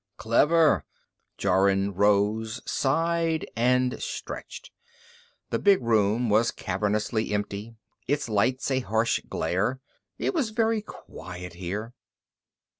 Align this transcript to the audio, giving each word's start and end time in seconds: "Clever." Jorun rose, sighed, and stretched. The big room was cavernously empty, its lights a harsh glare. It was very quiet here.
"Clever." 0.17 0.83
Jorun 1.37 1.93
rose, 1.93 2.59
sighed, 2.65 3.45
and 3.55 4.01
stretched. 4.01 4.71
The 5.51 5.59
big 5.59 5.79
room 5.83 6.27
was 6.27 6.49
cavernously 6.49 7.31
empty, 7.31 7.75
its 8.07 8.27
lights 8.27 8.71
a 8.71 8.79
harsh 8.79 9.19
glare. 9.29 9.79
It 10.17 10.33
was 10.33 10.49
very 10.49 10.81
quiet 10.81 11.53
here. 11.53 11.93